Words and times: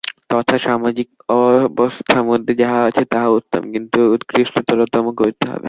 তথা 0.31 0.55
সামাজিক 0.61 1.07
অবস্থামধ্যে 1.67 2.53
যাহা 2.61 2.79
আছে, 2.87 3.03
তাহা 3.11 3.27
উত্তম, 3.37 3.63
কিন্তু 3.73 3.99
উৎকৃষ্ট-তর-তম 4.15 5.05
করিতে 5.19 5.43
হইবে। 5.43 5.59